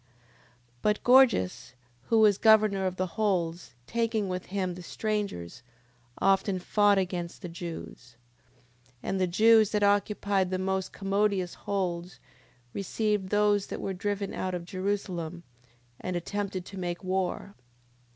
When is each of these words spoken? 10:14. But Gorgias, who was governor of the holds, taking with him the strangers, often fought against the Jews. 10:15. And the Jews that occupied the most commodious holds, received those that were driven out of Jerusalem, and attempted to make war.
10:14. 0.03 0.07
But 0.81 1.03
Gorgias, 1.03 1.73
who 2.05 2.17
was 2.21 2.39
governor 2.39 2.87
of 2.87 2.95
the 2.95 3.05
holds, 3.05 3.75
taking 3.85 4.27
with 4.27 4.47
him 4.47 4.73
the 4.73 4.81
strangers, 4.81 5.61
often 6.17 6.57
fought 6.57 6.97
against 6.97 7.43
the 7.43 7.47
Jews. 7.47 8.15
10:15. 9.03 9.03
And 9.03 9.21
the 9.21 9.27
Jews 9.27 9.69
that 9.73 9.83
occupied 9.83 10.49
the 10.49 10.57
most 10.57 10.91
commodious 10.91 11.53
holds, 11.53 12.19
received 12.73 13.29
those 13.29 13.67
that 13.67 13.79
were 13.79 13.93
driven 13.93 14.33
out 14.33 14.55
of 14.55 14.65
Jerusalem, 14.65 15.43
and 15.99 16.15
attempted 16.15 16.65
to 16.65 16.79
make 16.79 17.03
war. 17.03 17.53